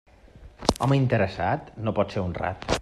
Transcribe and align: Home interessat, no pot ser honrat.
Home 0.85 0.97
interessat, 1.01 1.71
no 1.87 1.97
pot 2.01 2.17
ser 2.17 2.27
honrat. 2.29 2.73